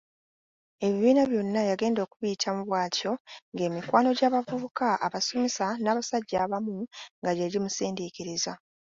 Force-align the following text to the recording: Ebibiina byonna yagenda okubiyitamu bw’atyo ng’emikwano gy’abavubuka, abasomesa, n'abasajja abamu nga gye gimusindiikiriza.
Ebibiina 0.85 1.23
byonna 1.31 1.61
yagenda 1.69 1.99
okubiyitamu 2.05 2.61
bw’atyo 2.67 3.11
ng’emikwano 3.53 4.09
gy’abavubuka, 4.17 4.87
abasomesa, 5.05 5.65
n'abasajja 5.83 6.37
abamu 6.45 6.75
nga 7.19 7.31
gye 7.37 7.51
gimusindiikiriza. 7.53 8.53